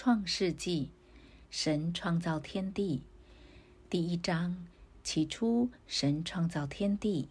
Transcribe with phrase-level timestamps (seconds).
[0.00, 0.90] 创世纪，
[1.50, 3.02] 神创造天地。
[3.90, 4.64] 第一章，
[5.02, 7.28] 起初神创造天地，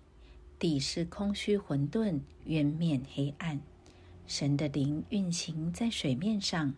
[0.60, 3.62] 地是空虚混沌，渊面黑暗。
[4.28, 6.74] 神的灵运行在水面上。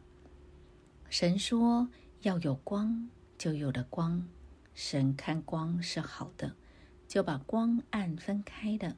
[1.09, 1.89] 神说
[2.21, 3.09] ：“要有光，
[3.39, 4.27] 就有了光。”
[4.75, 6.55] 神看光是好的，
[7.07, 8.95] 就把光暗分开了。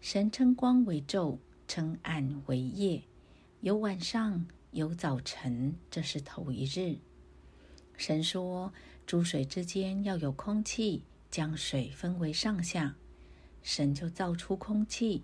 [0.00, 1.36] 神称光为昼，
[1.68, 3.02] 称暗为夜。
[3.60, 6.98] 有晚上，有早晨，这是头一日。
[7.96, 8.72] 神说
[9.06, 12.96] ：“诸水之间要有空气，将水分为上下。”
[13.62, 15.22] 神就造出空气，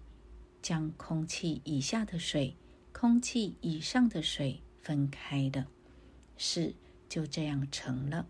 [0.62, 2.56] 将空气以下的水、
[2.92, 5.66] 空气以上的水分开的。
[6.38, 6.74] 事
[7.08, 8.26] 就这样成了。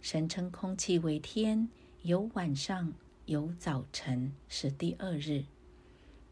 [0.00, 1.68] 神称空气为天，
[2.02, 2.92] 有晚上，
[3.26, 5.44] 有早晨，是第二日。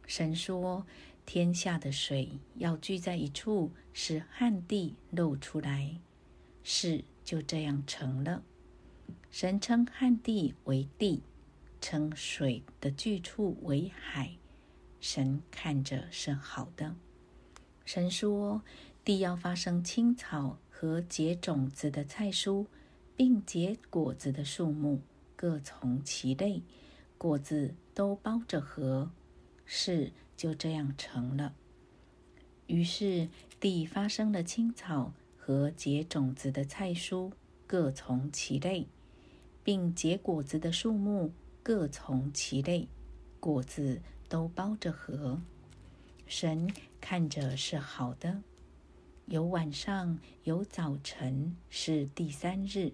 [0.06, 0.86] 神说。
[1.26, 5.98] 天下的水要聚在一处，使旱地露出来，
[6.62, 8.44] 事就这样成了。
[9.30, 11.22] 神称旱地为地，
[11.80, 14.36] 称水的聚处为海。
[15.00, 16.94] 神看着是好的。
[17.84, 18.62] 神说：
[19.04, 22.66] 地要发生青草和结种子的菜蔬，
[23.16, 25.00] 并结果子的树木，
[25.34, 26.62] 各从其类，
[27.18, 29.10] 果子都包着核。
[29.66, 31.54] 事就这样成了。
[32.66, 33.28] 于是
[33.60, 37.30] 地发生了青草和结种子的菜蔬，
[37.66, 38.86] 各从其类，
[39.62, 42.88] 并结果子的树木各从其类，
[43.38, 45.42] 果子都包着核。
[46.26, 48.42] 神看着是好的。
[49.26, 52.92] 有晚上，有早晨，是第三日。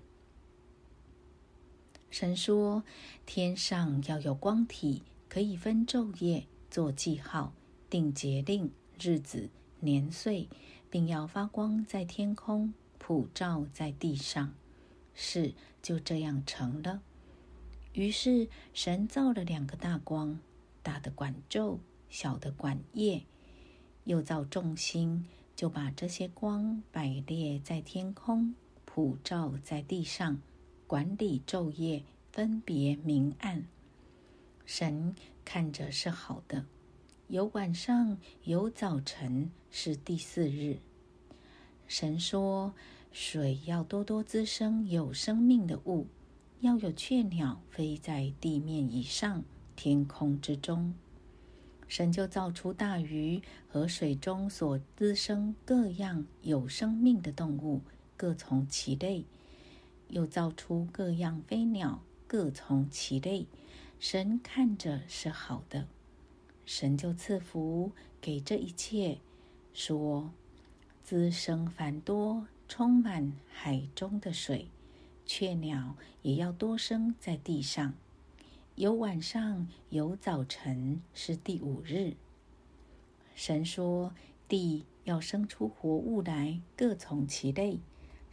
[2.11, 2.85] 神说：
[3.25, 6.47] 天上要有光体，可以分昼夜。
[6.73, 7.53] 做记号，
[7.91, 10.49] 定节令、日子、年岁，
[10.89, 14.55] 并要发光在天空，普照在地上。
[15.13, 17.03] 事就这样成了。
[17.93, 20.41] 于是神造了两个大光，
[20.83, 21.77] 大的管昼，
[22.09, 23.25] 小的管夜。
[24.05, 28.55] 又造众星，就把这些光摆列在天空，
[28.87, 30.41] 普照在地上，
[30.87, 33.67] 管理昼夜，分别明暗。
[34.65, 35.15] 神
[35.45, 36.65] 看着是好的，
[37.29, 40.79] 有晚上，有早晨，是第四日。
[41.87, 42.73] 神说
[43.13, 46.07] ：“水要多多滋生有生命的物，
[46.61, 49.45] 要有雀鸟飞在地面以上，
[49.77, 50.95] 天空之中。”
[51.89, 57.83] 神就造出大鱼和水中所滋生各样有生命的动物，
[58.17, 59.25] 各从其类；
[60.09, 63.47] 又造出各样飞鸟，各从其类。
[64.03, 65.87] 神看着是好的，
[66.67, 69.21] 神就赐福给这一切，
[69.73, 70.33] 说
[71.05, 74.67] ：“滋生繁多，充满海中的水，
[75.25, 77.95] 雀鸟也要多生在地上。
[78.75, 82.15] 有晚上，有早晨，是第五日。”
[83.37, 84.13] 神说
[84.49, 87.79] ：“地要生出活物来，各从其类；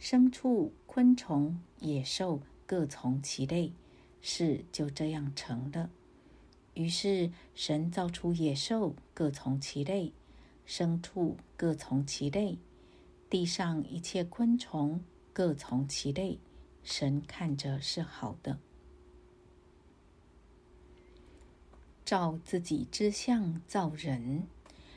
[0.00, 3.72] 牲畜、昆虫、野兽，各从其类。”
[4.20, 5.90] 事就这样成了。
[6.74, 10.12] 于是神造出野兽，各从其类；
[10.66, 12.58] 牲畜各从其类；
[13.28, 16.38] 地上一切昆虫各从其类。
[16.82, 18.58] 神看着是好的。
[22.04, 24.44] 照自己之相造人。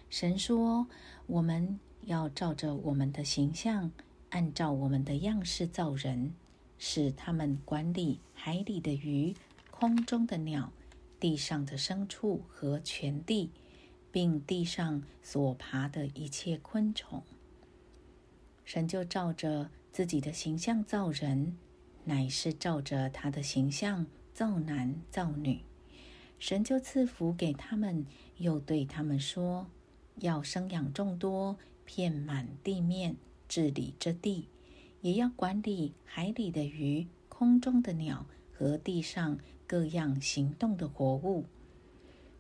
[0.10, 0.88] 神说
[1.28, 3.92] ：“我们要照着我们的形象，
[4.30, 6.34] 按照我们的样式造人。”
[6.86, 9.34] 使他们管理海里的鱼、
[9.72, 10.74] 空中的鸟、
[11.18, 13.52] 地上的牲畜和全地，
[14.12, 17.24] 并地上所爬的一切昆虫。
[18.66, 21.58] 神就照着自己的形象造人，
[22.04, 25.62] 乃是照着他的形象造男造女。
[26.38, 28.06] 神就赐福给他们，
[28.40, 29.68] 又对他们说
[30.20, 33.16] ：“要生养众多，遍满地面，
[33.48, 34.50] 治理这地。”
[35.04, 41.44] 也要管理海里的鱼、空中的鸟和地上各样行动的活物。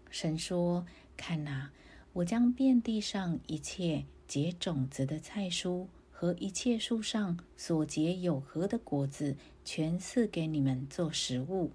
[0.09, 0.85] 神说
[1.17, 1.71] ：“看哪，
[2.13, 11.71] 我将遍地上一切结种子的菜蔬和一切树上所结有核的果子，全赐给你们做食物。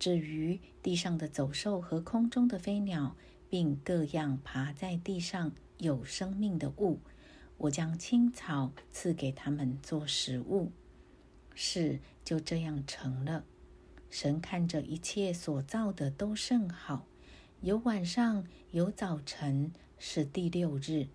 [0.00, 3.14] 至于地上的走兽和空中的飞鸟，
[3.48, 6.98] 并各样爬在地上有生命的物。”
[7.56, 10.70] 我将青草赐给他们做食物，
[11.54, 13.44] 事就这样成了。
[14.10, 17.06] 神看着一切所造的都甚好，
[17.60, 21.08] 有晚上，有早晨，是第六日。